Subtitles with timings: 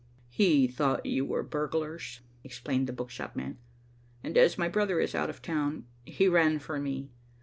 [0.31, 3.59] "He thought you were burglars," explained the book shop man,
[4.23, 7.11] "and as my brother is out of town, he ran for me.